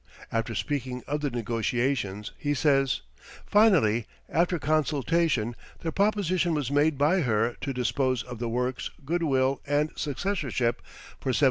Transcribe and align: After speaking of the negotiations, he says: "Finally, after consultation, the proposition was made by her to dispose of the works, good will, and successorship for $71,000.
After 0.31 0.55
speaking 0.55 1.03
of 1.05 1.21
the 1.21 1.29
negotiations, 1.29 2.31
he 2.35 2.55
says: 2.55 3.01
"Finally, 3.45 4.07
after 4.29 4.57
consultation, 4.57 5.55
the 5.81 5.91
proposition 5.91 6.55
was 6.55 6.71
made 6.71 6.97
by 6.97 7.19
her 7.21 7.55
to 7.61 7.71
dispose 7.71 8.23
of 8.23 8.39
the 8.39 8.49
works, 8.49 8.89
good 9.05 9.21
will, 9.21 9.61
and 9.67 9.91
successorship 9.95 10.81
for 11.19 11.31
$71,000. 11.31 11.39